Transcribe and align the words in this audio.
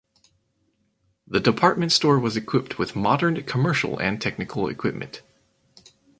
The 1.27 1.39
department 1.39 1.91
store 1.91 2.17
was 2.17 2.35
equipped 2.35 2.79
with 2.79 2.95
modern 2.95 3.43
commercial 3.43 3.99
and 3.99 4.19
technical 4.19 4.67
equipment. 4.67 5.21